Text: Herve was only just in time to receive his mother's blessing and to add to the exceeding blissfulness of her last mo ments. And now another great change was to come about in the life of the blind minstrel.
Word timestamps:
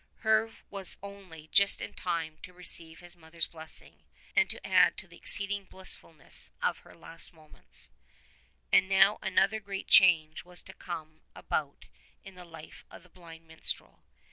Herve 0.23 0.63
was 0.71 0.97
only 1.03 1.47
just 1.51 1.79
in 1.79 1.93
time 1.93 2.39
to 2.41 2.53
receive 2.53 3.01
his 3.01 3.15
mother's 3.15 3.45
blessing 3.45 4.01
and 4.35 4.49
to 4.49 4.65
add 4.65 4.97
to 4.97 5.07
the 5.07 5.15
exceeding 5.15 5.65
blissfulness 5.65 6.49
of 6.59 6.79
her 6.79 6.95
last 6.95 7.33
mo 7.33 7.49
ments. 7.49 7.91
And 8.71 8.89
now 8.89 9.19
another 9.21 9.59
great 9.59 9.87
change 9.87 10.43
was 10.43 10.63
to 10.63 10.73
come 10.73 11.21
about 11.35 11.85
in 12.23 12.33
the 12.33 12.45
life 12.45 12.83
of 12.89 13.03
the 13.03 13.09
blind 13.09 13.47
minstrel. 13.47 13.99